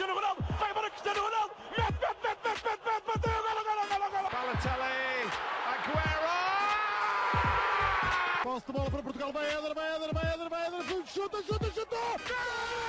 [0.00, 3.86] Cristiano Ronaldo, vai embora Cristiano Ronaldo, mete, mete, mete, mete, mete, mete, bateu, golo, golo,
[3.86, 4.28] golo, golo.
[4.30, 5.30] Balotelli,
[5.72, 6.38] Aguero!
[8.42, 11.70] Posse de bola para Portugal, vai Éder, vai Éder, vai Éder, vai Éder, chuta, chuta,
[11.70, 12.79] chuta!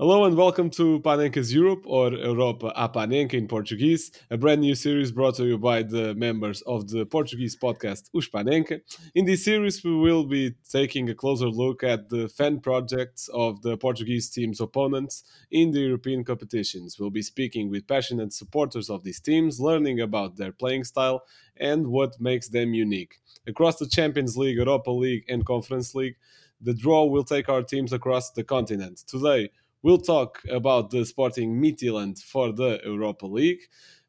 [0.00, 4.76] Hello and welcome to Panenka's Europe or Europa a Panenka in Portuguese, a brand new
[4.76, 8.80] series brought to you by the members of the Portuguese podcast Os Panenka.
[9.16, 13.60] In this series, we will be taking a closer look at the fan projects of
[13.62, 16.96] the Portuguese team's opponents in the European competitions.
[16.96, 21.24] We'll be speaking with passionate supporters of these teams, learning about their playing style
[21.56, 23.16] and what makes them unique.
[23.48, 26.14] Across the Champions League, Europa League, and Conference League,
[26.60, 28.98] the draw will take our teams across the continent.
[29.08, 29.50] Today,
[29.82, 33.60] We'll talk about the Sporting Midtjylland for the Europa League.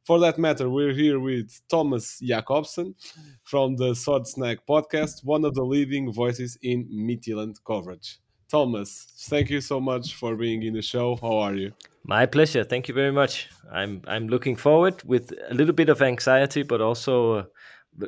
[0.04, 2.96] For that matter, we're here with Thomas Jakobsen
[3.44, 8.18] from the Sword Snack podcast, one of the leading voices in Midtjylland coverage.
[8.50, 11.16] Thomas, thank you so much for being in the show.
[11.18, 11.72] How are you?
[12.04, 12.64] My pleasure.
[12.64, 13.48] Thank you very much.
[13.72, 17.44] I'm I'm looking forward with a little bit of anxiety, but also uh,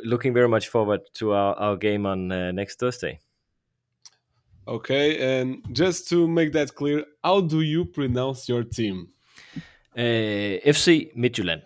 [0.03, 3.19] looking very much forward to our, our game on uh, next Thursday.
[4.67, 9.09] Okay, and just to make that clear, how do you pronounce your team?
[9.97, 11.63] Uh, FC Midtjylland.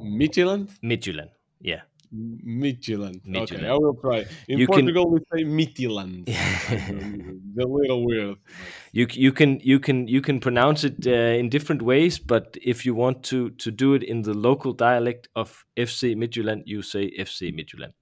[0.00, 0.70] Midtjylland?
[0.82, 1.30] Midtjylland.
[1.60, 1.82] Yeah.
[2.14, 3.20] Midtjylland.
[3.36, 4.24] Okay, I will try.
[4.48, 6.28] In You can- Portugal, we say Midtjylland.
[7.60, 8.36] a little weird.
[8.92, 12.86] You you can you can you can pronounce it uh, in different ways, but if
[12.86, 17.10] you want to to do it in the local dialect of FC Midtjylland, you say
[17.18, 17.92] FC Midtjylland.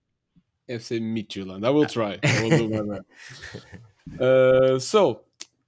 [0.69, 1.64] FC Midtjylland.
[1.67, 2.19] I will try.
[2.22, 3.67] I will do my best.
[4.21, 5.23] Uh, so,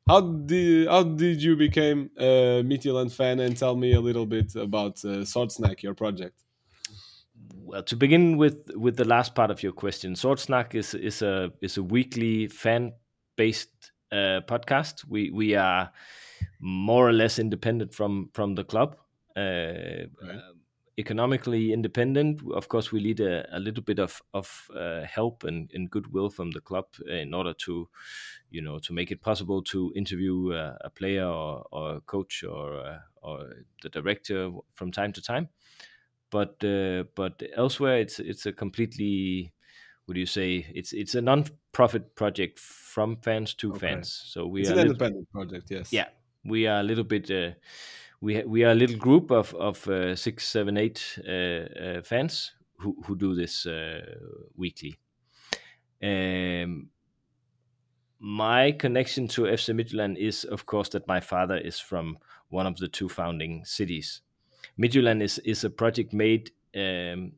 [0.06, 3.40] how did how did you become a Midtjylland fan?
[3.40, 6.42] And tell me a little bit about uh, Sword Snack, your project.
[7.54, 11.22] Well, to begin with with the last part of your question, Sword Snack is is
[11.22, 12.92] a is a weekly fan
[13.36, 15.04] based uh, podcast.
[15.08, 15.90] We we are
[16.60, 18.96] more or less independent from from the club.
[19.36, 20.52] Uh, uh,
[20.98, 22.42] economically independent.
[22.52, 26.30] Of course, we need a, a little bit of of uh, help and, and goodwill
[26.30, 27.88] from the club in order to,
[28.50, 32.44] you know, to make it possible to interview uh, a player or, or a coach
[32.44, 35.48] or uh, or the director from time to time
[36.30, 39.52] but uh, but elsewhere it's it's a completely
[40.06, 43.74] what do you say it's it's a non-profit project from fans to Okay.
[43.74, 45.90] fans so we It's are an a little, independent project, yes.
[45.90, 46.08] yeah
[46.44, 47.52] we are a little bit uh,
[48.20, 52.52] we we are a little group of of uh, six seven eight uh, uh, fans
[52.78, 54.00] who who do this uh,
[54.56, 54.98] weekly
[56.02, 56.88] um
[58.20, 62.18] my connection to FC Midtjylland is, of course, that my father is from
[62.48, 64.22] one of the two founding cities.
[64.78, 66.50] Midtjylland is is a project made.
[66.76, 67.32] Um,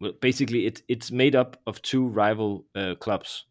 [0.00, 3.46] well, basically, it, it's made up of two rival uh, clubs,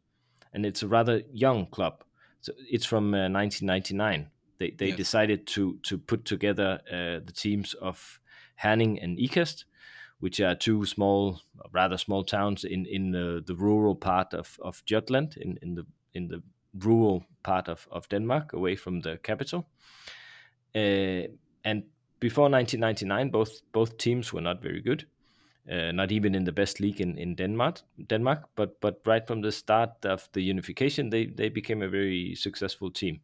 [0.53, 2.03] and it's a rather young club.
[2.41, 4.29] So it's from uh, 1999.
[4.59, 4.93] They they Yes.
[4.93, 8.19] decided to to put together uh, the teams of
[8.55, 9.65] Herning and Ikast,
[10.19, 11.41] which are two small,
[11.71, 15.85] rather small towns in in uh, the rural part of of Jutland, in in the
[16.13, 16.43] in the
[16.73, 19.69] rural part of of Denmark, away from the capital.
[20.75, 21.27] Uh,
[21.63, 21.83] and
[22.19, 25.07] before 1999, both both teams were not very good,
[25.69, 27.81] uh, not even in the best league in, in Denmark.
[28.09, 32.35] Denmark, but but right from the start of the unification, they they became a very
[32.35, 33.21] successful team.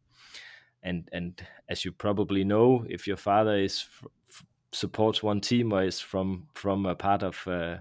[0.84, 3.85] And and as you probably know, if your father is
[4.72, 7.78] supports one team or is from from a part of uh,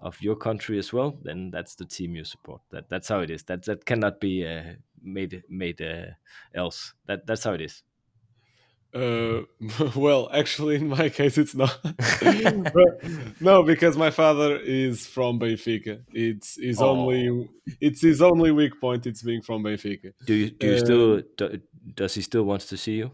[0.00, 2.60] of your country as well, then that's the team you support.
[2.70, 3.42] That that's how it is.
[3.44, 6.12] That that cannot be uh, made made uh,
[6.54, 6.94] else.
[7.06, 7.82] That that's how it is.
[8.94, 9.42] Uh,
[9.96, 11.78] well, actually, in my case, it's not.
[11.82, 16.00] But- no, because my father is from Benfica.
[16.12, 16.88] It's his Oh.
[16.90, 17.48] only.
[17.80, 19.06] It's his only weak point.
[19.06, 20.12] It's being from Benfica.
[20.24, 21.60] Do you do you still do,
[21.94, 23.10] does he still wants to see you?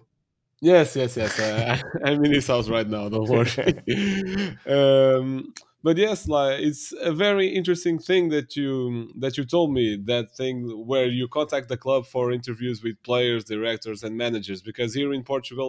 [0.60, 1.38] Yes, yes, yes.
[1.38, 3.08] Uh, I'm in his house right now.
[3.08, 4.56] Don't worry.
[4.66, 5.52] um,
[5.84, 9.86] but yes, like it's a very interesting thing that you that you told me.
[10.12, 10.56] That thing
[10.90, 14.60] where you contact the club for interviews with players, directors, and managers.
[14.70, 15.68] Because here in Portugal,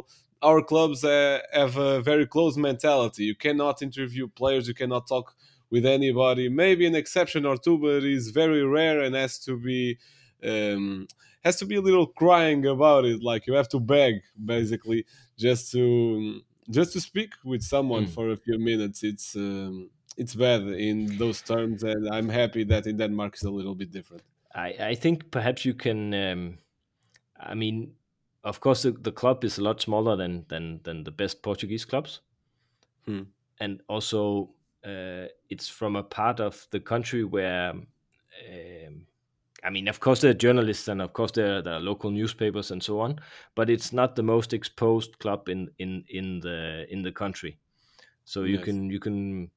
[0.49, 3.23] our clubs uh, have a very close mentality.
[3.31, 4.67] You cannot interview players.
[4.69, 5.27] You cannot talk
[5.69, 6.45] with anybody.
[6.63, 9.97] Maybe an exception or two, but it's very rare and has to be.
[10.51, 11.07] Um,
[11.43, 14.13] has to be a little crying about it like you have to beg
[14.53, 15.05] basically
[15.37, 16.41] just to
[16.77, 18.09] just to speak with someone Mm.
[18.15, 22.87] for a few minutes it's um, it's bad in those terms and i'm happy that
[22.87, 24.23] in denmark it's a little bit different
[24.53, 26.13] I I think perhaps you can.
[26.13, 26.59] Um,
[27.39, 27.95] I mean,
[28.43, 31.85] of course, the, the club is a lot smaller than than than the best Portuguese
[31.85, 32.21] clubs,
[33.05, 33.35] Hmm.
[33.59, 37.71] and also uh, it's from a part of the country where.
[37.71, 39.07] Um,
[39.63, 42.11] I mean, of course, there are journalists and of course there are, there are local
[42.11, 43.19] newspapers and so on,
[43.55, 47.57] but it's not the most exposed club in in in the in the country.
[48.25, 48.65] So you Yes.
[48.65, 49.51] can you can.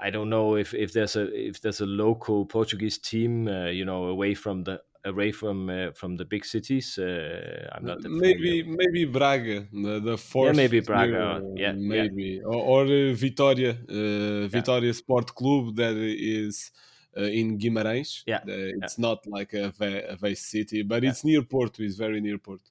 [0.00, 3.84] I don't know if, if there's a if there's a local Portuguese team, uh, you
[3.84, 6.98] know, away from the away from uh, from the big cities.
[6.98, 8.76] Uh, I'm not maybe familiar.
[8.78, 10.56] maybe Braga, the, the fourth.
[10.56, 11.72] maybe Braga, uh, yeah, yeah.
[11.72, 16.70] maybe or, or uh, Vitória, uh, Vitória Sport Club that is
[17.16, 18.22] uh, in Guimarães.
[18.26, 21.10] Yeah, Uh, it's not like a, ve- a city, but Yeah.
[21.10, 21.82] it's near Porto.
[21.82, 22.70] It's very near Porto.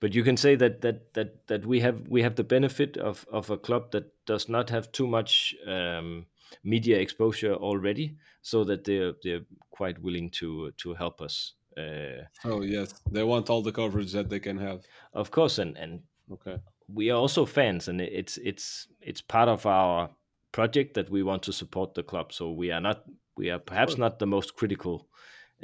[0.00, 3.26] But you can say that that that that we have we have the benefit of
[3.30, 6.26] of a club that does not have too much um,
[6.64, 11.54] media exposure already, so that they're they're quite willing to to help us.
[11.76, 14.86] Uh, Oh yes, they want all the coverage that they can have.
[15.12, 16.58] of course, and and Okay.
[16.88, 20.14] we are also fans, and it's it's it's part of our
[20.52, 22.32] project that we want to support the club.
[22.32, 23.04] So we are not
[23.36, 25.08] we are perhaps not the most critical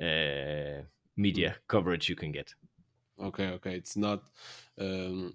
[0.01, 0.83] uh,
[1.17, 2.55] media coverage you can get.
[3.21, 3.77] Okay, okay.
[3.77, 4.23] It's not.
[4.79, 5.35] Um,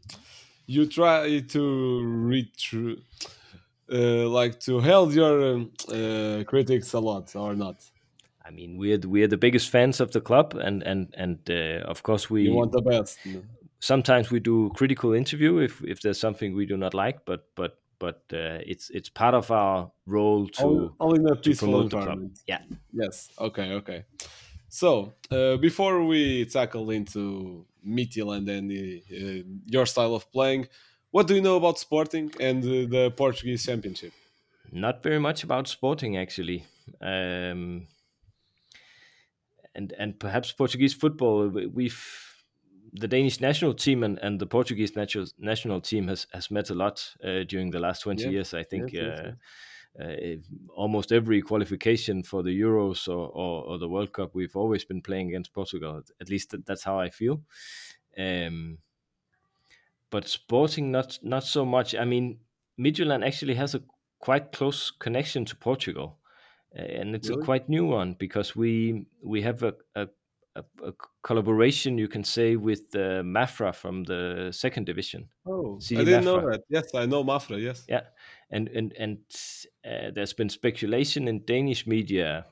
[0.66, 3.02] you try to read through,
[3.92, 7.84] uh, like to held your um, uh, critics a lot or not.
[8.46, 11.86] I mean, we're the, we're the biggest fans of the club, and and and uh,
[11.88, 13.20] of course we You want the best.
[13.80, 17.80] sometimes we do critical interview if if there's something we do not like, but but
[18.00, 22.20] but uh, it's it's part of our role to all, all to promote the club.
[22.48, 22.60] Yeah.
[22.92, 23.30] Yes.
[23.40, 23.74] Okay.
[23.74, 24.06] Okay.
[24.80, 29.44] So uh, before we tackle into Midtjylland and uh,
[29.76, 30.68] your style of playing,
[31.12, 34.14] what do you know about Sporting and uh, the Portuguese Championship?
[34.72, 36.66] Not very much about sporting actually.
[37.00, 37.88] Um,
[39.76, 41.48] and and perhaps Portuguese football.
[41.50, 42.02] we- We've
[42.96, 46.76] the Danish national team and, and the Portuguese national national team has has met a
[46.76, 48.54] lot uh, during the last twenty Yes, years.
[48.54, 49.20] I think yes,
[50.00, 50.16] uh,
[50.76, 55.02] almost every qualification for the Euros or, or, or the World Cup, we've always been
[55.02, 56.02] playing against Portugal.
[56.20, 57.44] At least that- that's how I feel.
[58.18, 58.80] Um,
[60.10, 61.96] but Sporting, not not so much.
[61.96, 62.40] I mean,
[62.80, 63.84] Midtjylland actually has a
[64.20, 66.20] quite close connection to Portugal,
[66.78, 67.32] uh, and it's Really?
[67.32, 70.10] a quite new one because we we have a, a,
[70.56, 75.30] a, a collaboration, you can say, with uh, Mafra from the second division.
[75.48, 76.62] Oh, CD I didn't know that.
[76.70, 77.62] Yes, I know Mafra.
[77.62, 77.86] Yes.
[77.88, 78.02] Yeah,
[78.52, 79.18] and and and
[79.86, 82.46] uh, there's been speculation in Danish media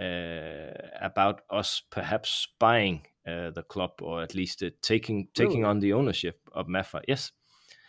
[0.00, 5.70] uh, about us perhaps buying uh, the club or at least uh, taking taking Really?
[5.70, 7.02] on the ownership of Mafra.
[7.06, 7.32] Yes,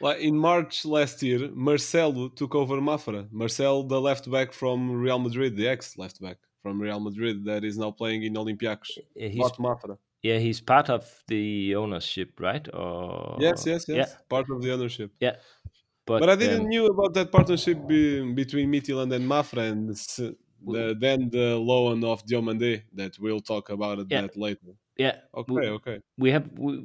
[0.02, 3.28] Like in March last year, Marcelo took over Mafra.
[3.32, 7.64] Marcel, the left back from Real Madrid, the ex left back from Real Madrid that
[7.64, 8.98] is now playing in Olympiacos.
[9.00, 9.04] Uh,
[9.36, 9.98] he's Mafra.
[10.22, 12.68] yeah he's part of the ownership, right?
[12.74, 13.98] Or Yes, yes, yes.
[13.98, 15.12] yeah, Part of the ownership.
[15.20, 15.36] yeah.
[16.06, 18.02] But, But I didn't um, knew about that partnership be,
[18.34, 20.18] between Midtjylland and Mafra and s-
[20.66, 24.22] the, then the loan of Diomande that we'll talk about Yeah.
[24.22, 24.74] that later.
[24.98, 25.16] yeah.
[25.34, 25.98] Okay, we- okay.
[26.18, 26.82] we have we, uh,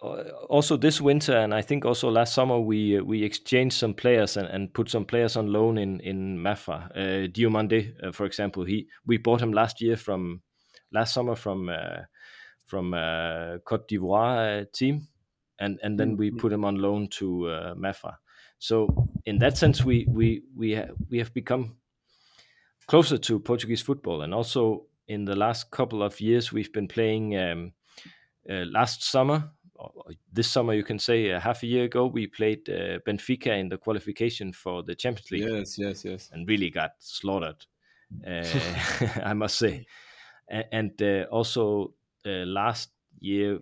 [0.00, 4.36] also this winter and I think also last summer we uh, we exchanged some players
[4.36, 6.90] and, and put some players on loan in in Mafra.
[6.94, 10.42] Uh, Diomande, uh, for example, he we bought him last year from
[10.92, 12.02] last summer from uh,
[12.66, 15.08] from uh, Cote d'Ivoire uh, team,
[15.58, 18.16] and and then we put him on loan to uh, Mafra.
[18.58, 21.76] So in that sense, we we we ha- we have become
[22.86, 27.36] closer to Portuguese football, and also in the last couple of years we've been playing.
[27.36, 27.72] Um,
[28.48, 29.50] uh, last summer,
[30.32, 33.68] this summer, you can say uh, half a year ago, we played uh, Benfica in
[33.68, 36.30] the qualification for the Champions League Yes, yes, yes.
[36.32, 37.66] and really got slaughtered.
[38.26, 38.42] Uh,
[39.22, 39.86] I must say,
[40.50, 41.94] A- and uh, also
[42.26, 43.60] uh, last year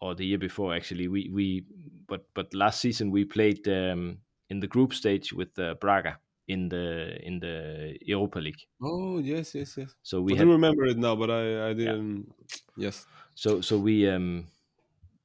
[0.00, 1.64] or the year before, actually, we we
[2.06, 6.68] but but last season we played um, in the group stage with uh, Braga in
[6.68, 8.60] the in the Europa League.
[8.82, 9.94] Oh, yes, yes, yes.
[10.02, 12.32] So we I had do remember it now, but I, I didn't.
[12.76, 13.06] Yes.
[13.34, 14.46] so so we um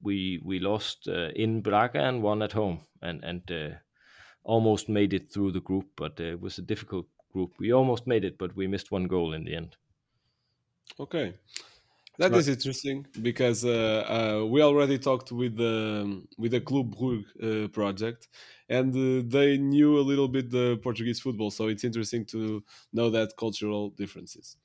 [0.05, 3.71] we we lost uh, in Braga and won at home and and uh,
[4.43, 7.51] almost made it through the group but uh, it was a difficult group.
[7.59, 9.77] We almost made it but we missed one goal in the end.
[10.99, 11.33] Okay,
[12.19, 17.25] that is interesting because uh, uh, we already talked with the with the Club Brugge
[17.43, 18.29] uh, project,
[18.69, 23.09] and uh, they knew a little bit the Portuguese football, so it's interesting to know
[23.09, 24.57] that cultural differences.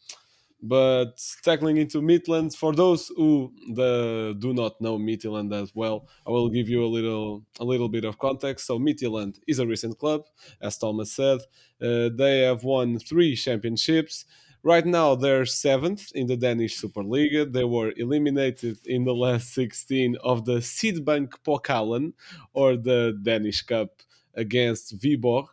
[0.63, 6.31] But tackling into Midland, for those who the, do not know Midland as well, I
[6.31, 8.67] will give you a little a little bit of context.
[8.67, 10.23] So Midland is a recent club,
[10.61, 11.39] as Thomas said.
[11.81, 14.27] Uh, they have won three championships.
[14.63, 17.51] Right now, they're seventh in the Danish Superliga.
[17.51, 22.13] They were eliminated in the last 16 of the Sydbank Pokalen,
[22.53, 24.03] or the Danish Cup,
[24.35, 25.47] against Viborg.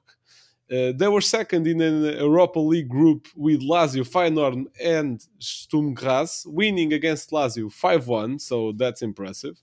[0.70, 6.44] Uh, they were second in an Europa League group with Lazio, Feyenoord, and Sturm Graz,
[6.46, 9.62] winning against Lazio 5 1, so that's impressive.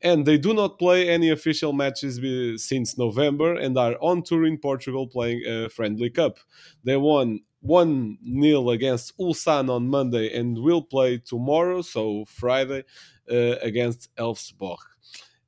[0.00, 2.18] And they do not play any official matches
[2.60, 6.38] since November and are on tour in Portugal playing a friendly cup.
[6.82, 12.82] They won 1 0 against Ulsan on Monday and will play tomorrow, so Friday,
[13.30, 14.78] uh, against Elfsborg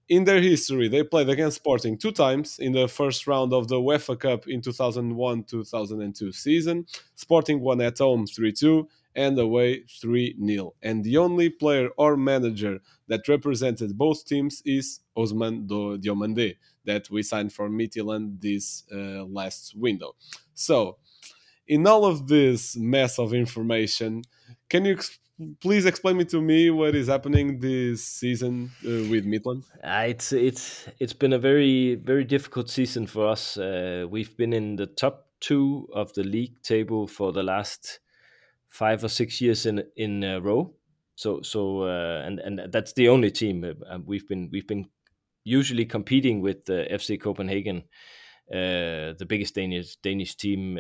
[0.08, 3.76] in their history, they played against Sporting two times in the first round of the
[3.76, 6.87] UEFA Cup in 2001 2002 season.
[7.14, 10.75] Sporting won at home 3 2 and away 3 0.
[10.82, 17.23] And the only player or manager that represented both teams is Ousmane Diomande, that we
[17.23, 20.14] signed for Midtjylland this uh, last window.
[20.54, 20.99] So,
[21.66, 24.23] in all of this mess of information,
[24.68, 24.99] can you
[25.60, 29.64] please explain me to me what is happening this season uh, with Midland?
[29.82, 33.56] Uh, it's it's it's been a very very difficult season for us.
[33.56, 38.00] Uh, we've been in the top two of the league table for the last
[38.68, 40.72] five or six years in in a row.
[41.16, 44.88] So so uh, and and that's the only team uh, we've been we've been
[45.44, 47.84] usually competing with uh, FC Copenhagen,
[48.48, 50.78] the biggest Danish Danish team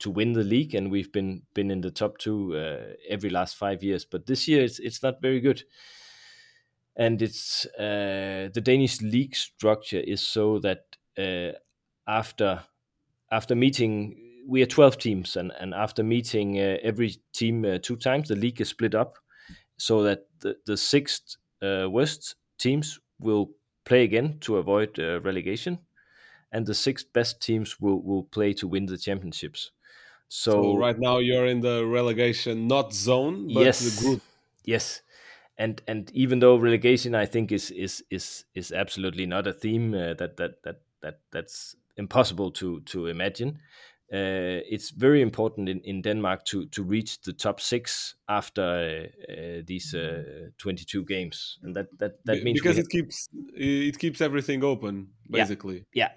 [0.00, 3.56] to win the league, and we've been been in the top two uh, every last
[3.56, 4.04] five years.
[4.04, 5.64] But this year, it's it's not very good,
[6.96, 11.52] and it's uh, the Danish league structure is so that uh,
[12.08, 12.64] after
[13.30, 17.96] after meeting, we are twelve teams, and and after meeting uh, every team uh, two
[17.96, 19.18] times, the league is split up
[19.78, 23.50] so that the the sixth uh, worst teams will
[23.84, 25.78] play again to avoid relegation
[26.52, 29.72] and the six best teams will, will play to win the championships.
[30.50, 34.22] So, so right now you're in the relegation not zone, but yes, the group.
[34.64, 35.02] Yes,
[35.58, 39.94] and and even though relegation, I think is is is is absolutely not a theme
[39.94, 43.60] uh, that that that that that's impossible to to imagine.
[44.12, 49.62] Uh, it's very important in, in Denmark to to reach the top six after uh,
[49.66, 54.64] these uh, 22 games, and that that that means because it keeps it keeps everything
[54.64, 55.84] open basically.
[55.92, 56.12] Yeah, yeah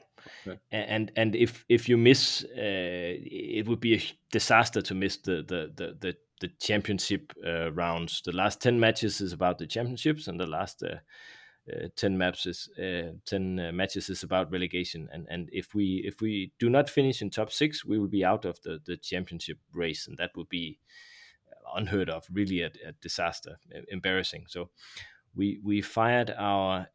[0.47, 0.59] Okay.
[0.71, 5.43] And and if if you miss, uh, it would be a disaster to miss the
[5.47, 8.21] the the the, the championship uh, rounds.
[8.23, 10.99] The last ten matches is about the championships, and the last uh,
[11.71, 15.09] uh ten maps is uh, ten uh, matches is about relegation.
[15.11, 18.25] And and if we if we do not finish in top six, we will be
[18.25, 20.79] out of the the championship race, and that would be
[21.75, 22.25] unheard of.
[22.31, 23.59] Really, a, a disaster,
[23.89, 24.45] embarrassing.
[24.47, 24.69] So.
[25.35, 26.87] We, we fired our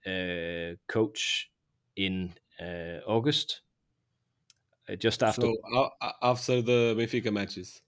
[0.89, 1.53] coach
[1.97, 3.61] in uh, August,
[4.89, 5.43] uh, just after.
[5.43, 5.57] So
[6.01, 7.81] uh, after the Benfica matches.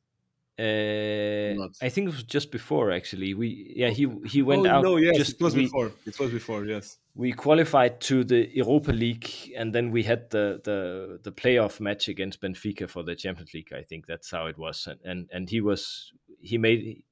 [0.58, 3.34] Uh, I think it was just before actually.
[3.34, 4.82] We yeah he he went oh, out.
[4.82, 5.92] No, yes, just, it was we, before.
[6.06, 6.64] It was before.
[6.64, 11.78] Yes, we qualified to the Europa League, and then we had the the the playoff
[11.78, 13.70] match against Benfica for the Champions League.
[13.74, 17.02] I think that's how it was, and and, and he was he made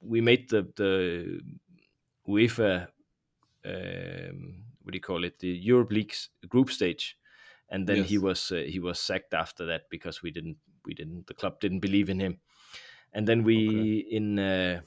[0.00, 1.40] we made the the
[2.28, 2.88] UEFA
[3.64, 7.18] um, what do you call it the Europe League's group stage,
[7.68, 8.08] and then yes.
[8.08, 11.60] he was uh, he was sacked after that because we didn't we didn't the club
[11.60, 12.38] didn't believe in him,
[13.12, 14.16] and then we okay.
[14.16, 14.80] in uh,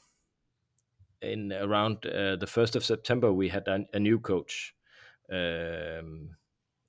[1.22, 4.74] in around uh, the first of September we had a, a new coach,
[5.32, 6.36] um,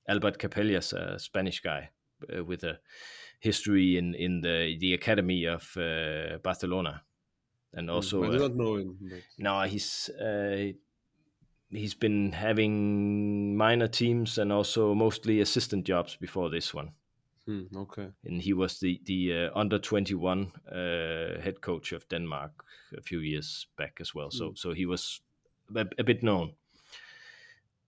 [0.08, 1.90] Albert Capellas, a Spanish guy
[2.34, 2.78] uh, with a
[3.40, 7.02] history in in the the academy of uh, Barcelona
[7.74, 8.96] and hmm, also I do not know him.
[9.00, 9.20] But...
[9.38, 10.72] No, he's uh,
[11.72, 16.92] he's been having minor teams and also mostly assistant jobs before this one.
[17.46, 18.08] Hmm, okay.
[18.24, 22.52] And he was the the uh, under twenty one uh, head coach of Denmark
[22.96, 24.30] a few years back as well.
[24.30, 24.54] So hmm.
[24.54, 25.20] so he was
[25.74, 26.52] a, a bit known.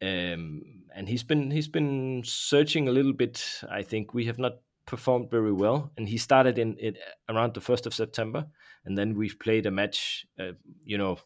[0.02, 3.62] Um, and he's been he's been searching a little bit.
[3.70, 6.98] I think we have not performed very well, and he started in it
[7.28, 8.46] around the first of September,
[8.84, 10.26] and then we've played a match.
[10.38, 10.52] Uh,
[10.84, 11.18] you know,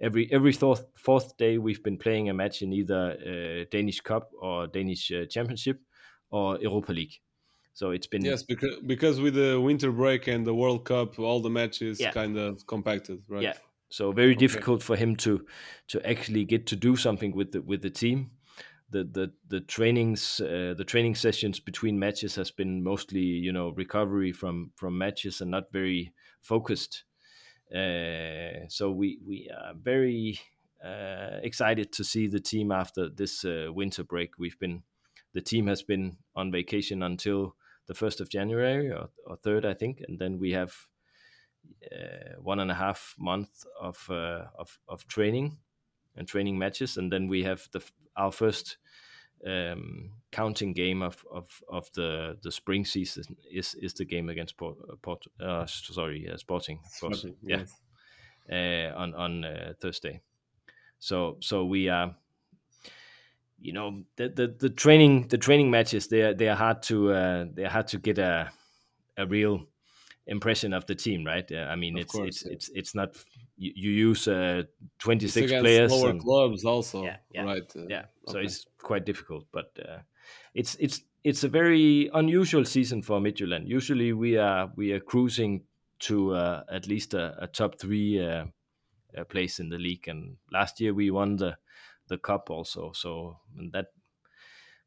[0.00, 4.30] every every fourth fourth day we've been playing a match in either uh, Danish Cup
[4.40, 5.80] or Danish uh, Championship
[6.30, 7.14] or Europa League.
[7.74, 11.40] So it's been yes because because with the winter break and the World Cup, all
[11.40, 12.10] the matches yeah.
[12.10, 13.42] kind of compacted, right?
[13.42, 13.54] Yeah.
[13.90, 14.38] So very okay.
[14.38, 15.46] difficult for him to
[15.88, 18.30] to actually get to do something with the with the team.
[18.90, 23.68] The the the trainings uh, the training sessions between matches has been mostly you know
[23.70, 27.04] recovery from from matches and not very focused
[28.68, 30.40] so we we are very
[30.84, 34.38] uh, excited to see the team after this uh, winter break.
[34.38, 34.82] We've been
[35.34, 37.54] the team has been on vacation until
[37.86, 40.74] the first of January or, or third, I think, and then we have
[41.92, 45.58] uh, one and a half month of, uh, of of training
[46.16, 47.80] and training matches, and then we have the
[48.16, 48.78] our first
[49.46, 54.56] um, counting game of, of, of the, the spring season is is the game against
[54.56, 57.20] Port, Port uh, sorry uh, Sporting, of course.
[57.20, 57.64] Sporting, yeah,
[58.48, 58.92] yes.
[58.94, 60.20] uh, on on uh, Thursday.
[60.98, 62.16] So so we are,
[63.60, 67.12] you know, the, the the training the training matches they are they are hard to
[67.12, 68.50] uh, they are hard to get a
[69.16, 69.66] a real
[70.26, 71.50] impression of the team, right?
[71.50, 72.52] Uh, I mean, Of it's course, it's yeah.
[72.52, 73.16] it's it's not
[73.56, 74.62] you, you use uh,
[74.98, 75.92] twenty It's six against players.
[75.92, 77.76] lower and- clubs also, Yeah, yeah, right?
[77.76, 78.46] uh, yeah so okay.
[78.46, 79.98] it's quite difficult but uh,
[80.54, 83.66] it's it's it's a very unusual season for midtjylland.
[83.66, 85.64] Usually we are we are cruising
[86.00, 88.44] to uh, at least a, a top three uh,
[89.16, 90.08] uh, place in the league.
[90.08, 91.56] And last year we won the
[92.08, 92.92] the cup also.
[92.92, 93.38] So
[93.72, 93.88] that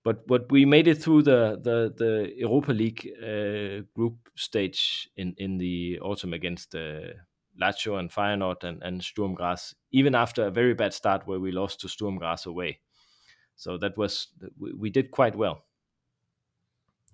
[0.03, 5.35] but but we made it through the the the Europa League uh, group stage in
[5.37, 7.13] in the autumn against uh,
[7.61, 11.51] Lazio and Feyenoord and, and Sturm Graz, even after a very bad start where we
[11.51, 12.79] lost to Sturm Graz away.
[13.61, 14.27] So that was
[14.59, 15.65] we, we did quite well.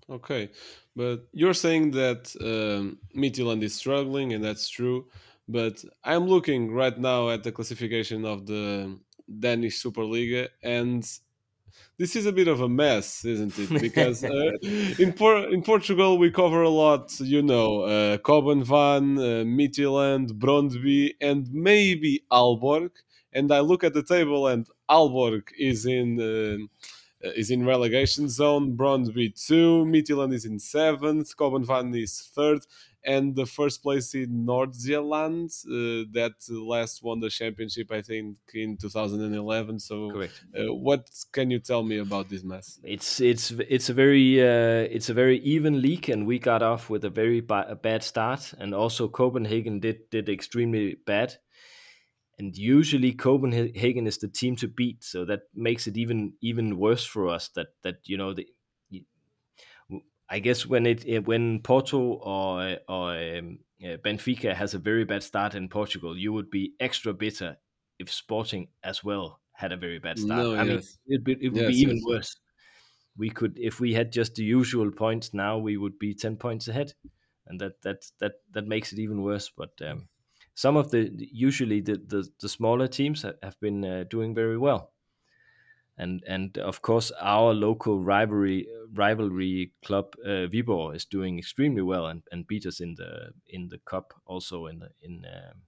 [0.08, 0.48] Okay,
[0.96, 5.08] but you're saying that um, Midtjylland is struggling, and that's true.
[5.46, 11.04] But I'm looking right now at the classification of the Danish Superliga, and
[11.98, 13.68] this is a bit of a mess, isn't it?
[13.82, 14.52] Because uh,
[14.98, 21.12] in Por- in Portugal we cover a lot, you know, uh, København, uh, Midtjylland, Brondby,
[21.20, 22.92] and maybe Aalborg.
[23.34, 26.20] And I look at the table, and Aalborg is in.
[26.20, 26.66] Uh,
[27.20, 28.76] is in relegation zone.
[28.76, 32.60] Brondby two, Midtjylland is in seventh, København is third,
[33.04, 38.76] and the first place in Nordsjælland uh, that last won the championship, I think, in
[38.76, 39.78] 2011.
[39.78, 42.78] So, uh, what can you tell me about this mess?
[42.84, 46.90] It's it's it's a very uh, it's a very even league, and we got off
[46.90, 51.36] with a very ba- a bad start, and also Copenhagen did did extremely bad.
[52.38, 57.04] And usually Copenhagen is the team to beat, so that makes it even even worse
[57.04, 57.48] for us.
[57.50, 58.48] That that you know the.
[60.30, 65.22] I guess when it when Porto or or um, uh, Benfica has a very bad
[65.22, 67.56] start in Portugal, you would be extra bitter
[67.98, 70.40] if Sporting as well had a very bad start.
[70.40, 70.98] No, I mean, yes.
[71.06, 72.04] it, it, it would Yes, be even yes.
[72.04, 72.36] worse.
[73.16, 76.68] We could, if we had just the usual points now, we would be ten points
[76.68, 76.94] ahead,
[77.46, 79.50] and that that that that makes it even worse.
[79.50, 80.08] But um,
[80.64, 81.02] some of the
[81.46, 84.92] usually the the, the smaller teams have been uh, doing very well
[85.96, 92.06] and and of course our local rivalry rivalry club uh, Viborg is doing extremely well
[92.06, 95.62] and, and beat us in the in the cup also in the in um,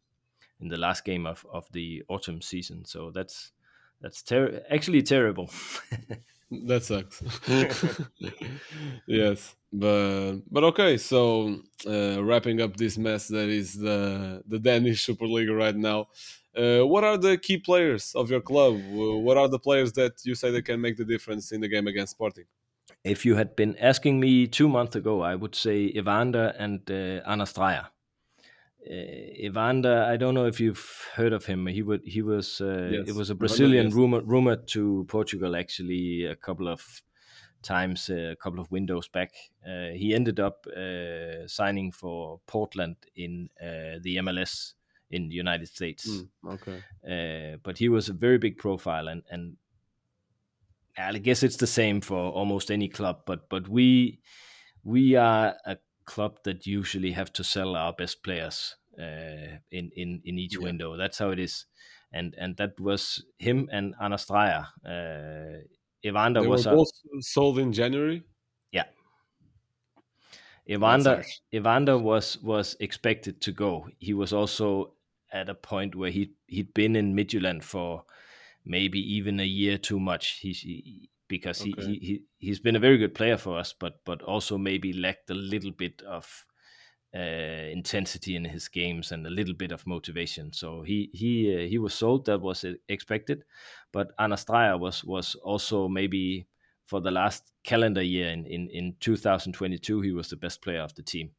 [0.60, 2.84] in the last game of, of the autumn season.
[2.84, 3.52] So that's
[4.00, 5.50] that's ter- actually terrible.
[6.50, 7.22] That sucks.
[9.06, 10.96] yes, but but okay.
[10.96, 16.08] So uh, wrapping up this mess that is the the Danish Superliga right now.
[16.56, 18.74] Uh, what are the key players of your club?
[18.90, 21.86] What are the players that you say that can make the difference in the game
[21.86, 22.46] against Sporting?
[23.04, 27.22] if you had been asking me two months ago, I would say Evander and uh,
[27.26, 27.86] Anders Dreyer.
[28.88, 31.66] Uh, Evander, I don't know if you've heard of him.
[31.66, 33.94] He would he was uh, Yes, it was a Brazilian yes.
[33.94, 37.02] rumor rumored to Portugal actually a couple of
[37.62, 39.32] times, uh, a couple of windows back.
[39.66, 44.72] Uh, he ended up uh, signing for Portland in uh, the MLS
[45.10, 46.08] in the United States.
[46.46, 46.82] okay.
[47.04, 49.56] Uh, but he was a very big profile, and and
[50.96, 53.22] I guess it's the same for almost any club.
[53.26, 54.20] But but we
[54.84, 60.20] we are a club that usually have to sell our best players uh, in in
[60.24, 60.60] in each Yeah.
[60.60, 60.96] window.
[60.96, 61.66] That's how it is,
[62.12, 63.94] and and that was him and
[64.26, 64.68] Dreyer.
[64.84, 65.64] Uh,
[66.04, 66.80] Evander They were was a,
[67.20, 68.24] sold in January.
[68.72, 68.86] yeah.
[70.68, 71.24] Evander.
[71.52, 73.88] Evander was was expected to go.
[73.98, 74.94] He was also
[75.32, 78.04] at a point where he he'd been in Midtjylland for
[78.64, 80.40] maybe even a year too much.
[80.40, 81.94] He, he because he, Okay.
[82.00, 85.30] he he he's been a very good player for us, but but also maybe lacked
[85.30, 86.46] a little bit of
[87.14, 87.18] uh,
[87.72, 90.52] intensity in his games and a little bit of motivation.
[90.52, 92.26] So he he uh, he was sold.
[92.26, 93.44] That was uh, expected,
[93.92, 94.12] but
[94.46, 96.48] Dreyer was was also maybe
[96.86, 100.94] for the last calendar year in in, in 2022 he was the best player of
[100.94, 101.34] the team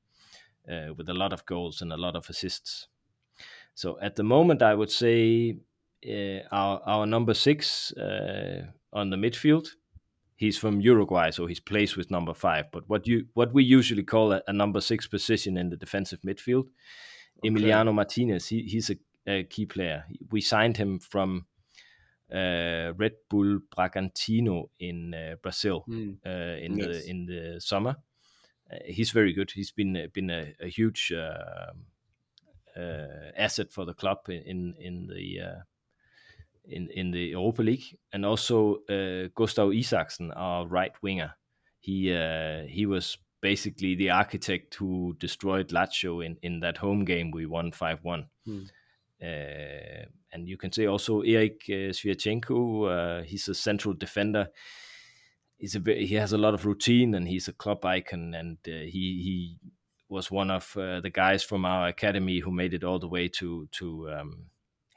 [0.70, 2.88] uh, with a lot of goals and a lot of assists.
[3.76, 5.60] So at the moment, I would say
[6.08, 9.70] uh, our our number six uh, on the midfield.
[10.42, 12.66] He's from Uruguay, so he plays with number five.
[12.72, 16.22] But what you what we usually call a, a number six position in the defensive
[16.26, 16.66] midfield,
[17.46, 18.48] Emiliano Martinez.
[18.50, 20.04] He, he's a, a key player.
[20.32, 21.46] We signed him from
[22.34, 26.12] uh, Red Bull Bragantino in uh, Brazil Hmm.
[26.26, 26.88] uh, in Yes.
[26.88, 27.96] the in the summer.
[28.72, 29.52] Uh, he's very good.
[29.52, 31.74] He's been uh, been a, a huge uh,
[32.76, 35.62] uh, asset for the club in in the uh,
[36.65, 41.36] in in the Europa League, and also uh, Gustav Isaksen, our right winger.
[41.80, 47.32] He uh, he was basically the architect who destroyed Lazio in, in that home game
[47.32, 48.26] we won 5 1.
[48.45, 48.60] Hmm.
[49.21, 54.50] Uh, and you can say also Erik uh, Sviatchenko, uh, he's a central defender.
[55.58, 58.34] He's a ve- he has a lot of routine and he's a club icon.
[58.34, 59.60] And uh, he he
[60.10, 63.28] was one of uh, the guys from our academy who made it all the way
[63.28, 64.10] to to.
[64.12, 64.45] Um,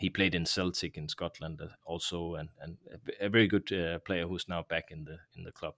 [0.05, 2.77] he played in Celtic in Scotland uh, also, and and
[3.21, 5.75] a, very good uh, player who's now back in the in the club.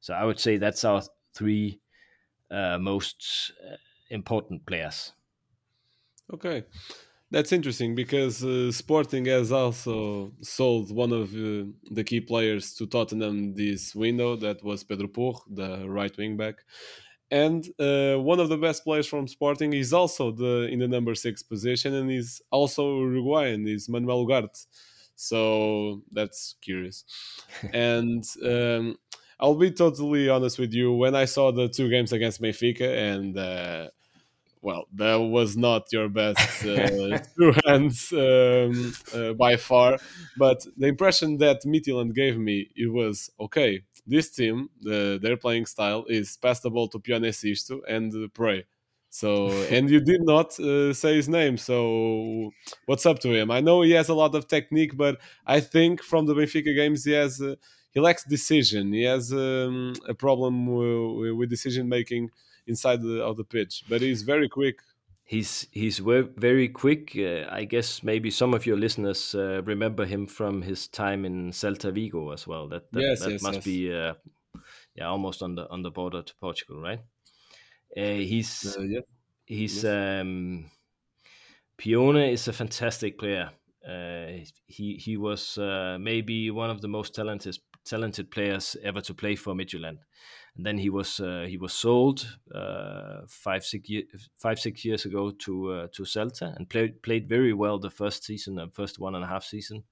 [0.00, 1.80] So I would say that's our three
[2.50, 3.76] uh, most uh,
[4.10, 5.14] important players.
[6.34, 6.64] Okay,
[7.30, 12.86] that's interesting because uh, Sporting has also sold one of uh, the key players to
[12.86, 14.36] Tottenham this window.
[14.36, 16.56] That was Pedro Porro, the right wing back,
[17.30, 21.14] and uh, one of the best players from Sporting is also the in the number
[21.14, 23.66] six position, and he's also Uruguayan.
[23.66, 24.66] Is Manuel Ugarte.
[25.16, 27.04] So that's curious,
[27.72, 28.24] and.
[28.44, 28.98] Um,
[29.38, 30.94] I'll be totally honest with you.
[30.94, 33.90] When I saw the two games against Benfica, and uh,
[34.66, 39.96] well, that was not your best uh, two hands um, uh, by far.
[40.36, 43.82] But the impression that Midtjylland gave me, it was okay.
[44.08, 48.26] This team, the, their playing style is pass the ball to Pione Sisto and uh,
[48.34, 48.64] pray.
[49.08, 51.58] So, and you did not uh, say his name.
[51.58, 52.50] So,
[52.86, 53.52] what's up to him?
[53.52, 57.04] I know he has a lot of technique, but I think from the Benfica games,
[57.04, 57.54] he has uh,
[57.92, 58.92] he lacks decision.
[58.92, 62.30] He has um, a problem with decision making
[62.66, 64.80] inside the, of the pitch, but he's very quick.
[65.24, 67.12] He's he's very quick.
[67.16, 71.50] Uh, I guess maybe some of your listeners uh, remember him from his time in
[71.50, 72.68] Celta Vigo as well.
[72.68, 73.64] That that, Yes, that yes, must yes.
[73.64, 74.14] be uh,
[74.94, 77.00] yeah almost on the on the border to Portugal, right?
[77.96, 79.00] Uh, he's Uh, yeah.
[79.46, 80.70] he's um,
[81.78, 83.50] Pione is a fantastic player.
[83.86, 89.14] Uh, he he was uh, maybe one of the most talented talented players ever to
[89.14, 89.98] play for Midtjylland.
[90.56, 94.04] And then he was uh, he was sold uh, five six year,
[94.38, 98.24] five six years ago to uh, to Celta and played played very well the first
[98.24, 99.84] season, the first one and a half season.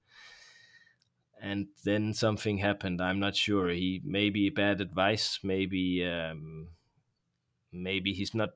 [1.39, 3.01] And then something happened.
[3.01, 3.69] I'm not sure.
[3.69, 5.39] He maybe bad advice.
[5.43, 6.69] Maybe um,
[7.71, 8.51] maybe he's not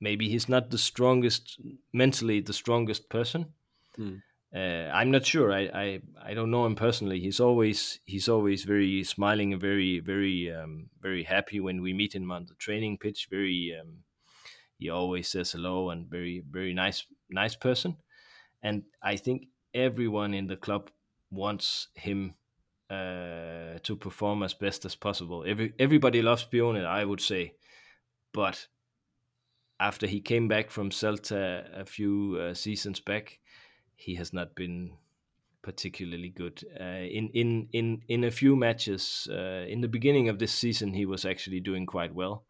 [0.00, 1.60] maybe he's not the strongest
[1.92, 3.54] mentally the strongest person.
[3.96, 4.16] Hmm.
[4.54, 5.50] Uh, I'm not sure.
[5.50, 7.20] I, I I don't know him personally.
[7.20, 12.14] He's always he's always very smiling and very very um, very happy when we meet
[12.14, 13.28] him on the training pitch.
[13.30, 14.04] Very um,
[14.78, 17.96] he always says hello and very very nice nice person.
[18.62, 20.90] And I think everyone in the club
[21.30, 22.34] wants him
[22.90, 25.44] uh, to perform as best as possible.
[25.46, 27.54] Every everybody loves Pione, I would say,
[28.34, 28.66] but
[29.80, 33.38] after he came back from Celta a few uh, seasons back,
[34.04, 34.98] he has not been
[35.62, 36.64] particularly good.
[36.80, 40.92] Uh, in in in in a few matches uh, in the beginning of this season,
[40.92, 42.44] he was actually doing quite well.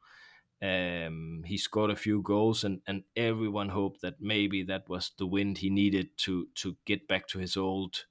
[0.63, 5.27] Um, he scored a few goals, and and everyone hoped that maybe that was the
[5.27, 8.07] wind he needed to to get back to his old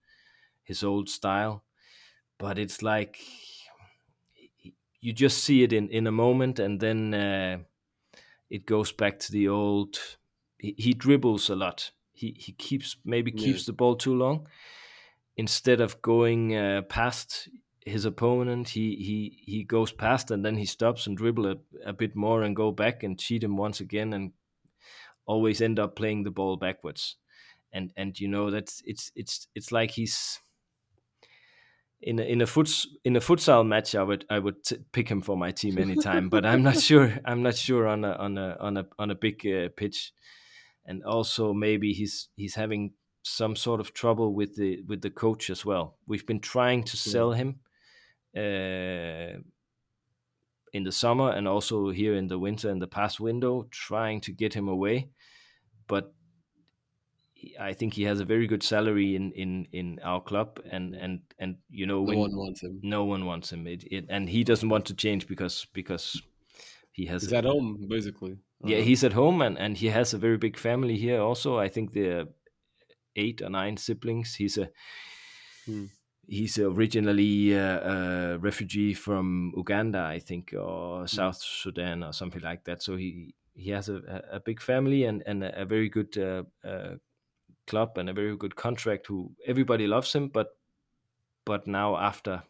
[0.64, 1.64] his old style.
[2.38, 3.20] But it's like
[5.02, 7.58] you just see it in in a moment, and then uh,
[8.50, 9.98] it goes back to the old.
[10.60, 11.92] He, he dribbles a lot.
[12.22, 13.72] He he keeps maybe keeps Yeah.
[13.72, 14.48] the ball too long
[15.36, 17.50] instead of going uh, past
[17.86, 18.70] his opponent.
[18.70, 21.56] He he he goes past and then he stops and dribble a,
[21.86, 24.32] a bit more and go back and cheat him once again and
[25.26, 27.18] always end up playing the ball backwards.
[27.74, 30.40] And and you know that's it's it's it's like he's
[32.02, 32.70] in a, in a foot
[33.04, 36.30] in a futsal match, I would I would t- pick him for my team anytime.
[36.30, 37.14] but I'm not sure.
[37.26, 40.12] I'm not sure on a on a on a on a big uh, pitch,
[40.86, 45.50] and also maybe he's he's having some sort of trouble with the with the coach
[45.50, 45.98] as well.
[46.08, 47.60] We've been trying to sell him
[48.36, 49.40] uh,
[50.74, 54.32] in the summer and also here in the winter in the past window, trying to
[54.32, 55.10] get him away,
[55.88, 56.14] but
[57.60, 61.22] I think he has a very good salary in in in our club, and and
[61.40, 62.80] and you know No one wants him.
[62.84, 66.22] no one wants him, it, it, and he doesn't want to change because because
[66.92, 68.40] he has He's at home, basically.
[68.64, 71.58] yeah Uh, he's at home and and he has a very big family here also.
[71.58, 72.26] I think they're
[73.16, 74.36] eight or nine siblings.
[74.36, 74.72] He's a
[75.66, 75.86] Hmm.
[76.28, 77.80] he's originally uh,
[78.34, 82.82] a refugee from Uganda, I think, or South Sudan or something like that.
[82.82, 83.96] So he he has a,
[84.32, 86.96] a a big family and and a, a very good uh, uh,
[87.68, 89.08] club and a very good contract.
[89.08, 90.50] Who everybody loves him, but
[91.46, 92.44] but now after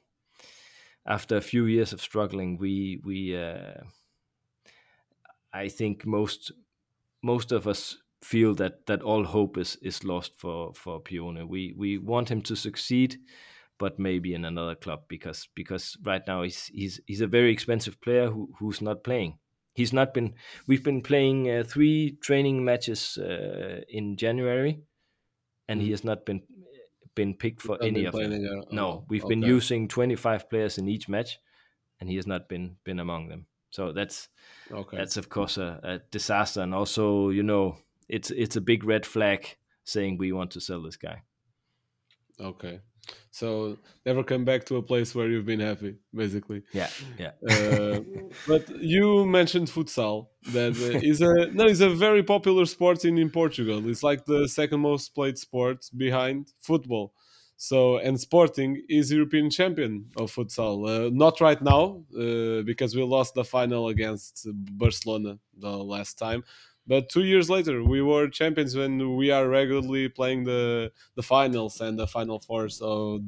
[1.05, 3.83] after a few years of struggling, we we uh,
[5.53, 6.51] I think most
[7.21, 11.47] most of us feel that that all hope is is lost for for Pione.
[11.47, 13.17] We we want him to succeed,
[13.77, 17.99] but maybe in another club because because right now he's he's he's a very expensive
[18.01, 19.37] player who who's not playing.
[19.73, 20.35] He's not been.
[20.67, 24.81] We've been playing uh, three training matches uh, in January,
[25.67, 26.43] and he has not been
[27.15, 28.31] been picked for any of them.
[28.31, 28.61] there.
[28.71, 31.39] No, we've been using 25 players in each match,
[31.99, 33.47] and he has not been been among them.
[33.71, 34.29] So that's
[34.71, 34.97] Okay.
[34.97, 39.05] that's of course a, a disaster, and also you know it's it's a big red
[39.05, 41.23] flag saying we want to sell this guy.
[42.39, 42.79] Okay.
[43.31, 46.63] So never come back to a place where you've been happy, basically.
[46.71, 47.31] Yeah, yeah.
[47.49, 48.01] Uh,
[48.47, 50.27] but you mentioned futsal.
[50.53, 53.87] That uh, a no, it's a very popular sport in, in Portugal.
[53.89, 57.13] It's like the second most played sport behind football.
[57.69, 60.75] So and Sporting is European champion of futsal.
[60.89, 64.47] Uh, not right now uh, because we lost the final against
[64.81, 66.43] Barcelona the last time.
[66.87, 71.79] But two years later, we were champions when we are regularly playing the the finals
[71.79, 72.67] and the final four.
[72.69, 73.21] So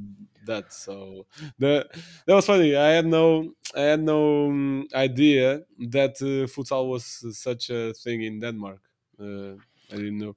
[0.48, 1.28] that so
[1.60, 1.88] the
[2.26, 2.76] that was funny.
[2.76, 5.62] I had no I had no um, idea
[5.96, 7.06] that uh, futsal was
[7.38, 8.82] such a thing in Denmark.
[9.20, 9.54] Uh,
[9.92, 10.36] I didn't know.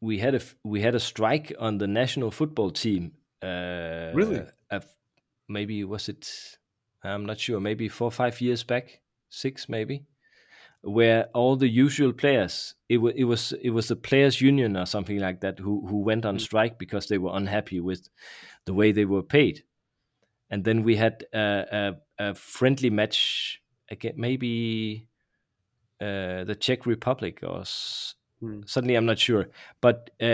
[0.00, 3.12] we had a we had a strike on the national football team.
[3.42, 4.42] Uh, Really?
[5.48, 6.58] maybe was it?
[7.02, 7.60] I'm not sure.
[7.60, 10.06] Maybe four or five years back, six maybe,
[10.82, 12.74] where all the usual players.
[12.88, 15.98] It was it was it was the players' union or something like that who who
[15.98, 18.08] went on strike because they were unhappy with
[18.66, 19.64] the way they were paid,
[20.50, 25.08] and then we had a, a, a friendly match again, maybe
[26.00, 28.62] uh, the Czech Republic or s- Hmm.
[28.66, 29.50] suddenly I'm not sure,
[29.80, 30.24] but uh,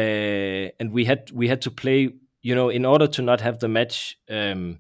[0.81, 2.11] and we had we had to play.
[2.43, 4.79] You know, in order to not have the match um,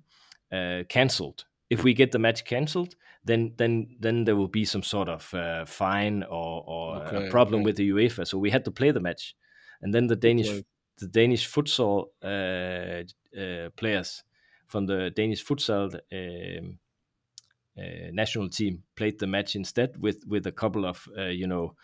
[0.52, 1.44] uh, cancelled.
[1.70, 2.94] If we get the match cancelled,
[3.24, 7.30] then then then there will be some sort of uh, fine or, or Okay, a
[7.30, 7.64] problem okay.
[7.66, 8.26] with the UEFA.
[8.26, 9.34] So we had to play the match,
[9.82, 10.64] and then the Danish play.
[10.98, 13.02] the Danish futsal uh,
[13.38, 14.24] uh, players
[14.66, 16.78] from the Danish futsal um,
[17.78, 21.74] uh, national team played the match instead with with a couple of uh, you know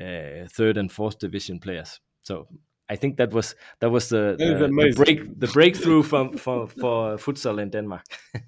[0.00, 2.00] uh, third and fourth division players.
[2.22, 2.48] So
[2.90, 6.68] I think that was that was the, That the, the break the breakthrough from for
[6.68, 8.04] for futsal in Denmark.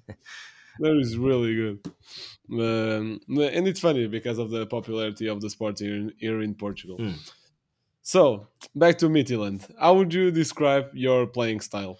[0.79, 1.79] That is really good.
[2.51, 6.55] Um, and it's funny because of the popularity of the sport here in, here in
[6.55, 6.97] Portugal.
[6.97, 7.31] Mm.
[8.01, 9.71] So, back to Midtjylland.
[9.79, 11.99] How would you describe your playing style?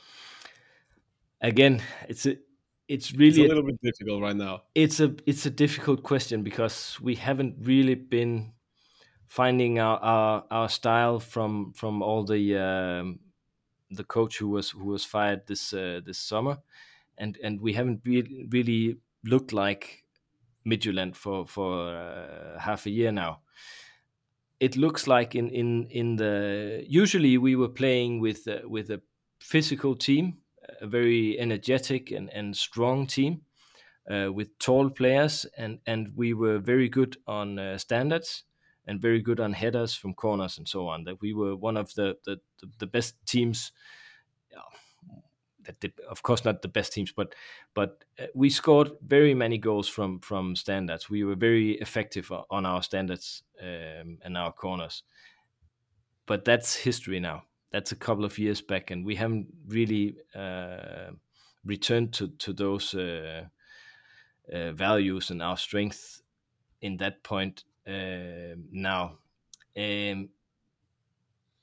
[1.41, 2.38] Again, it's a
[2.88, 4.63] it's It's really a a, little bit difficult right now.
[4.73, 8.51] it's a it's a difficult question because we haven't really been
[9.32, 13.20] finding our our, our style from from all the um,
[13.89, 16.58] the coach who was who was fired this uh, this summer,
[17.17, 20.04] and and we haven't really really looked like
[20.65, 23.39] Midtjylland for for uh, half a year now.
[24.60, 29.02] It looks like in in in the usually we were playing with uh, with a
[29.39, 30.39] physical team,
[30.82, 33.44] a very energetic and and strong team
[34.12, 38.44] uh, with tall players, and and we were very good on uh, standards
[38.86, 41.04] and very good on headers from corners and so on.
[41.06, 43.72] That we were one of the the, the, the best teams.
[45.63, 47.36] That did, of course not the best teams, but
[47.76, 51.08] but uh, we scored very many goals from from standards.
[51.08, 55.04] We were very effective on our standards um, and our corners.
[56.26, 57.44] But that's history now.
[57.72, 61.12] That's a couple of years back, and we haven't really uh,
[61.63, 63.48] returned to to those uh,
[64.52, 66.22] uh, values and our strength
[66.82, 69.17] in that point uh, now.
[69.78, 70.30] Um,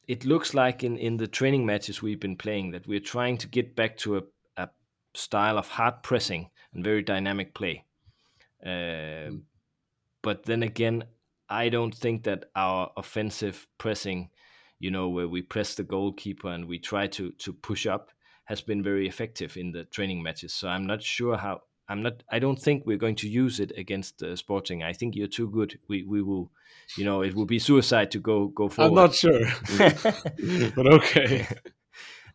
[0.07, 3.48] it looks like in, in the training matches we've been playing that we're trying to
[3.48, 4.22] get back to a,
[4.57, 4.68] a
[5.14, 7.85] style of hard pressing and very dynamic play.
[8.64, 9.44] Um,
[10.22, 11.04] But then again,
[11.48, 14.31] I don't think that our offensive pressing,
[14.81, 18.11] you know, where we press the goalkeeper and we try to to push up,
[18.44, 20.52] has been very effective in the training matches.
[20.52, 21.62] So I'm not sure how.
[21.88, 22.22] I'm not.
[22.31, 24.83] I don't think we're going to use it against uh, Sporting.
[24.83, 25.79] I think you're too good.
[25.88, 26.51] We we will,
[26.96, 28.90] you know, it will be suicide to go go forward.
[28.90, 29.40] I'm not sure,
[30.74, 31.46] but okay.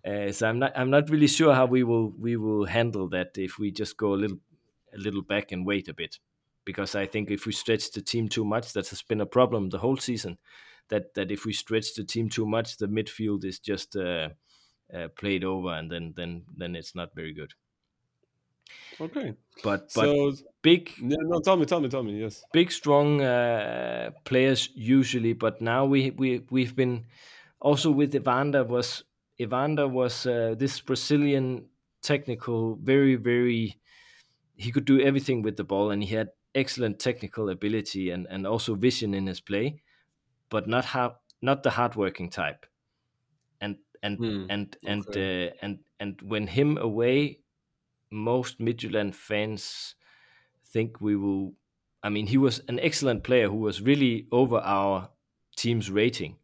[0.05, 3.37] Uh, so I'm not I'm not really sure how we will we will handle that
[3.37, 4.39] if we just go a little
[4.93, 6.19] a little back and wait a bit,
[6.65, 9.69] because I think if we stretch the team too much, that has been a problem
[9.69, 10.39] the whole season.
[10.89, 14.29] That that if we stretch the team too much, the midfield is just uh,
[14.93, 17.53] uh, played over, and then then then it's not very good.
[18.99, 19.35] Okay.
[19.61, 22.19] But but So, big yeah, no, tell me, tell me, tell me.
[22.19, 22.45] Yes.
[22.51, 27.05] big strong uh, players usually, but now we we we've been
[27.59, 29.03] also with Evander was
[29.39, 31.69] Evander was uh, this Brazilian
[32.01, 33.79] technical very very
[34.57, 38.47] he could do everything with the ball and he had excellent technical ability and and
[38.47, 39.81] also vision in his play,
[40.49, 42.65] but not have not the hardworking type,
[43.61, 47.42] and and Hmm, and and uh, and and when him away,
[48.13, 49.95] most Midtjylland fans
[50.65, 51.55] think we will.
[52.03, 55.11] I mean, he was an excellent player who was really over our
[55.57, 56.39] team's rating,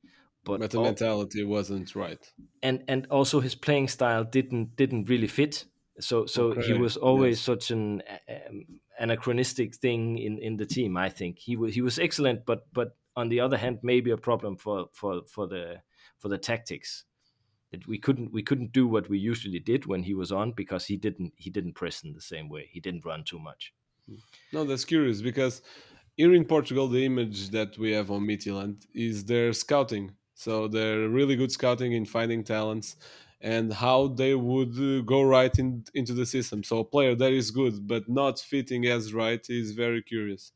[0.45, 2.35] but But the all, mentality wasn't right.
[2.61, 5.65] and and also his playing style didn't didn't really fit.
[5.99, 7.41] So so he was always Yes.
[7.41, 10.97] such an um, anachronistic thing in, in the team.
[10.97, 14.17] I think he was he was excellent, but but on the other hand, maybe a
[14.17, 15.81] problem for for for the
[16.17, 17.05] for the tactics
[17.71, 20.85] that we couldn't we couldn't do what we usually did when he was on because
[20.87, 22.69] he didn't he didn't press in the same way.
[22.71, 23.73] He didn't run too much.
[24.51, 25.61] No, that's curious because
[26.17, 30.15] here in Portugal, the image that we have on Midtjylland is their scouting.
[30.33, 32.95] So they're really good scouting in finding talents
[33.41, 36.63] and how they would uh, go right in, into the system.
[36.63, 40.51] So a player that is good but not fitting as right is very curious.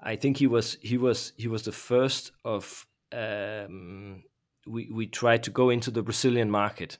[0.00, 4.24] I think he was he was he was the first of um,
[4.66, 6.98] we we tried to go into the Brazilian market,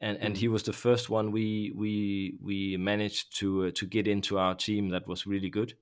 [0.00, 0.38] and and Mm.
[0.38, 4.54] he was the first one we we we managed to uh, to get into our
[4.54, 5.78] team that was really good,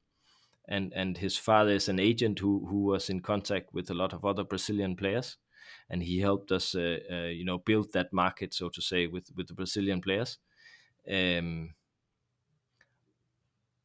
[0.68, 4.12] and and his father is an agent who who was in contact with a lot
[4.14, 5.38] of other Brazilian players,
[5.90, 9.30] and he helped us uh, uh, you know build that market so to say with
[9.36, 10.38] with the Brazilian players,
[11.10, 11.74] um,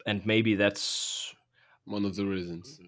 [0.05, 1.35] and maybe that's
[1.85, 2.79] One of the reasons.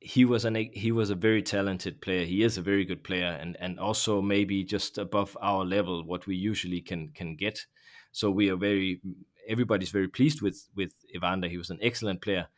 [0.00, 2.24] He was an he was a very talented player.
[2.24, 6.26] He is a very good player, and and also maybe just above our level, what
[6.26, 7.66] we usually can can get.
[8.12, 9.00] So we are very
[9.46, 11.48] everybody's very pleased with with Evander.
[11.48, 12.48] He was an excellent player,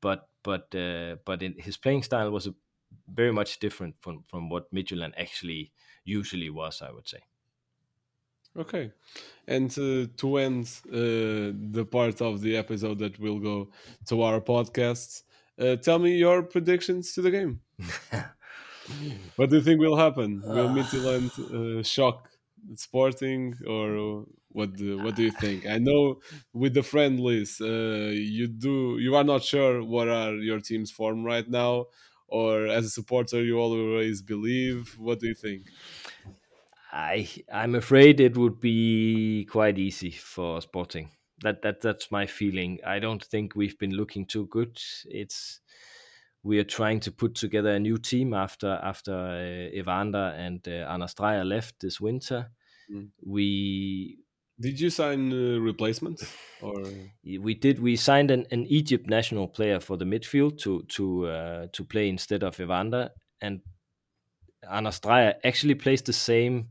[0.00, 2.54] but but uh, but in, his playing style was a,
[3.14, 5.72] very much different from from what Midtjylland actually
[6.04, 6.80] usually was.
[6.80, 7.20] I would say.
[8.58, 8.90] Okay.
[9.46, 13.68] And uh, to end uh, the part of the episode that will go
[14.06, 15.24] to our podcast,
[15.58, 17.62] uh, tell me your predictions to the game.
[19.36, 20.44] What do you think will happen?
[20.46, 22.30] Will Midtjylland uh, shock
[22.74, 24.74] Sporting, or what?
[24.74, 25.66] Do, what do you think?
[25.66, 26.20] I know
[26.52, 31.22] with the friendlies, uh, you do you are not sure what are your team's form
[31.22, 31.86] right now,
[32.26, 34.96] or as a supporter, you always believe.
[34.98, 35.68] What do you think?
[36.92, 41.10] I I'm afraid it would be quite easy for Sporting.
[41.42, 42.78] That that that's my feeling.
[42.86, 44.80] I don't think we've been looking too good.
[45.04, 45.60] It's
[46.42, 50.92] we are trying to put together a new team after after uh, Evander and uh,
[50.92, 52.50] Anders Dreyer left this winter.
[52.90, 53.08] Mm.
[53.24, 54.18] We
[54.60, 56.74] Did you sign uh, replacements or?
[57.24, 61.66] we did we signed an, an Egypt national player for the midfield to to uh,
[61.72, 63.60] to play instead of Evander and
[64.70, 66.68] Anders Dreyer actually plays the same.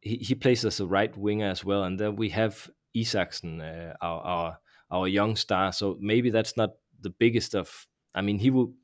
[0.00, 3.94] He, he plays as a right winger as well, and then we have Isaksen, uh,
[4.00, 4.58] our, our
[4.90, 5.72] our young star.
[5.72, 7.86] So maybe that's not the biggest of.
[8.14, 8.74] I mean, he will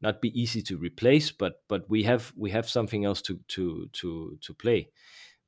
[0.00, 3.88] not be easy to replace, but but we have we have something else to to
[3.92, 4.90] to to play.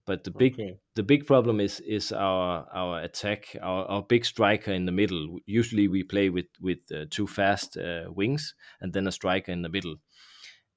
[0.06, 0.80] But the big Okay.
[0.94, 5.38] the big problem is is our our attack, our, our big striker in the middle.
[5.46, 9.62] Usually we play with with uh, two fast uh, wings and then a striker in
[9.62, 9.96] the middle,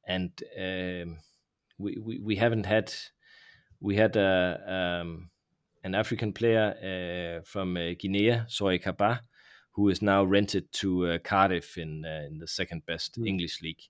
[0.05, 1.19] and um,
[1.77, 2.93] we, we we haven't had
[3.79, 5.29] we had a um,
[5.87, 9.21] an African player uh, from uh, Guinea, Sory Kaba,
[9.71, 13.25] who is now rented to uh, Cardiff in uh, in the second best Hmm.
[13.25, 13.83] English league,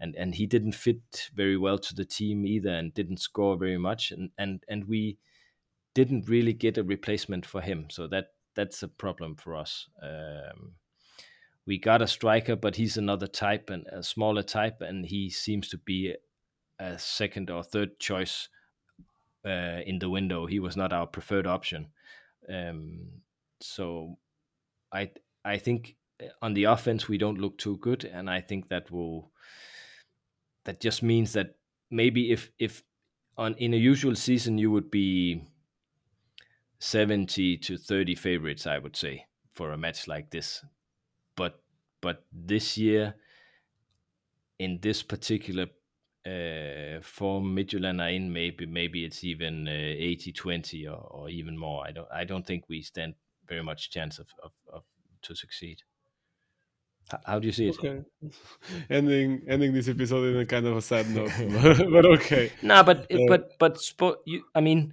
[0.00, 3.78] and and he didn't fit very well to the team either, and didn't score very
[3.78, 5.18] much, and and and we
[5.94, 9.88] didn't really get a replacement for him, so that that's a problem for us.
[10.02, 10.76] Um,
[11.66, 15.68] we got a striker, but he's another type and a smaller type, and he seems
[15.68, 16.14] to be
[16.78, 18.48] a second or third choice
[19.46, 20.46] uh, in the window.
[20.46, 21.92] He was not our preferred option.
[22.48, 23.22] Um,
[23.60, 24.18] so
[24.92, 25.12] I
[25.44, 28.90] I think uh, on the offense we don't look too good, and I think that
[28.90, 29.32] will
[30.64, 31.56] that just means that
[31.90, 32.82] maybe if if
[33.36, 35.42] on in a usual season you would be
[36.78, 40.64] 70 to 30 favorites i would say for a match like this
[41.36, 41.62] but
[42.00, 43.14] but this year
[44.58, 45.66] in this particular
[46.26, 51.86] uh, form Midtjylland are in, maybe maybe it's even uh, 80-20 or, or even more.
[51.86, 53.14] I don't I don't think we stand
[53.46, 54.84] very much chance of, of, of
[55.22, 55.82] to succeed.
[57.24, 57.78] How do you see it?
[57.78, 58.02] Okay.
[58.90, 61.30] ending ending this episode in a kind of a sad note,
[61.92, 62.52] but okay.
[62.62, 64.18] No, but Uh, but but sport.
[64.26, 64.92] You, I mean,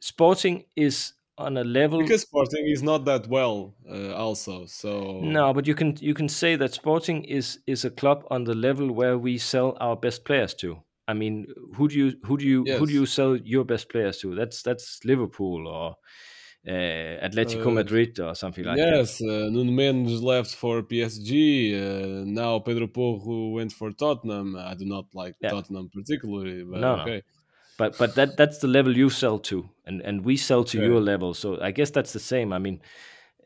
[0.00, 2.00] Sporting is on a level.
[2.00, 4.66] because Sporting is not that well, uh, also.
[4.66, 8.44] So No, but you can you can say that Sporting is is a club on
[8.44, 10.82] the level where we sell our best players to.
[11.08, 14.18] I mean, who do you who do you who do you sell your best players
[14.20, 14.34] to?
[14.34, 15.96] That's that's Liverpool or
[16.66, 16.70] uh,
[17.26, 19.00] Atletico Uh, Madrid or something like that.
[19.00, 21.74] yes, uh, Nuno Mendes left for PSG.
[21.74, 24.56] Uh, now Pedro Porro went for Tottenham.
[24.56, 25.50] I do not like Yeah.
[25.50, 27.10] Tottenham particularly, but No, no.
[27.80, 27.88] Okay.
[27.88, 30.88] But but that that's the level you sell to, and and we sell to Okay.
[30.88, 31.34] your level.
[31.34, 32.52] So I guess that's the same.
[32.52, 32.80] I mean,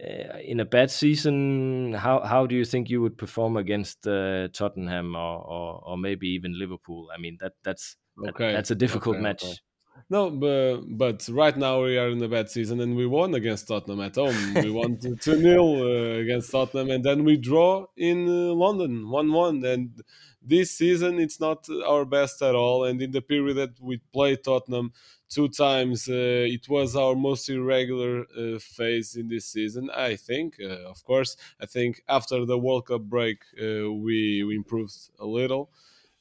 [0.00, 4.48] uh, in a bad season, how how do you think you would perform against uh,
[4.52, 7.10] Tottenham or, or or maybe even Liverpool?
[7.14, 9.42] I mean that that's that- that's a difficult okay, match.
[9.42, 9.73] okay.
[10.10, 13.68] No, but, but right now we are in a bad season and we won against
[13.68, 14.54] Tottenham at home.
[14.54, 19.32] we won 2 0 uh, against Tottenham and then we draw in uh, London 1
[19.32, 19.64] 1.
[19.64, 20.02] And
[20.42, 22.84] this season it's not our best at all.
[22.84, 24.92] And in the period that we played Tottenham
[25.30, 30.56] two times, uh, it was our most irregular uh, phase in this season, I think.
[30.60, 35.26] Uh, of course, I think after the World Cup break, uh, we, we improved a
[35.26, 35.70] little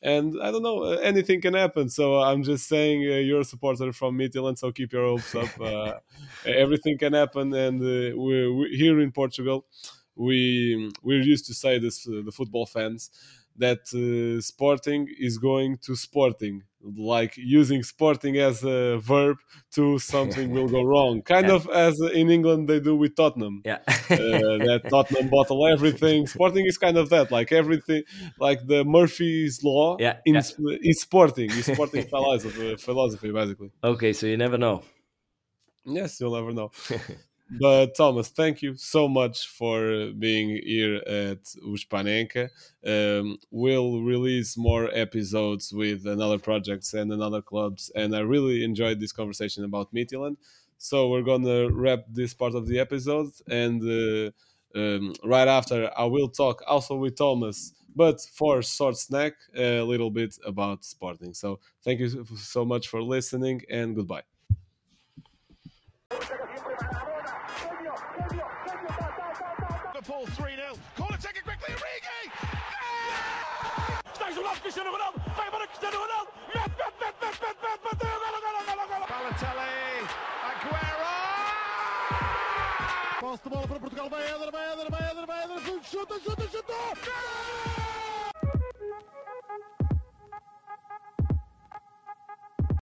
[0.03, 1.89] and I don't know, uh, anything can happen.
[1.89, 5.59] So I'm just saying, uh, you're a supporter from Midtjylland, so keep your hopes up.
[5.59, 5.93] Uh,
[6.45, 9.65] everything can happen, and uh, we, we, here in Portugal,
[10.15, 13.09] we we're used to say this, the football fans,
[13.57, 19.37] that uh, Sporting is going to Sporting, like using Sporting as a verb
[19.71, 21.55] to something will go wrong, kind Yeah.
[21.55, 23.79] of as in England they do with Tottenham Yeah.
[23.87, 26.27] uh, that Tottenham bottle everything.
[26.27, 28.03] Sporting is kind of that, like everything,
[28.39, 30.41] like the Murphy's law Yeah, in yeah.
[30.81, 33.71] is Sporting, is Sporting philosophy, philosophy basically.
[33.83, 34.83] okay, so you never know.
[35.85, 36.71] Yes, you'll never know.
[37.59, 42.49] But Thomas, thank you so much for being here at Uspanenka.
[42.85, 48.99] Um, we'll release more episodes with another projects and another clubs, and I really enjoyed
[48.99, 50.37] this conversation about Midtjylland.
[50.79, 54.31] So we're gonna wrap this part of the episode, and uh,
[54.75, 59.81] um, right after I will talk also with Thomas, but for a short snack a
[59.81, 61.33] little bit about Sporting.
[61.35, 64.23] So thank you so much for listening, and goodbye.
[74.73, 75.21] Cristiano Ronaldo.
[75.35, 76.31] Vai embora Cristiano Ronaldo.
[76.47, 78.09] Mete, mete, mete, mete, mete, mete, bateu.
[78.09, 79.05] Golo, golo, golo, golo.
[79.05, 80.07] Balotelli.
[80.49, 81.11] Aguero!
[83.19, 84.09] Posse de bola para Portugal.
[84.09, 85.83] Vai Éder, vai Éder, vai Éder, vai Éder.
[85.83, 86.43] Chuta, chuta,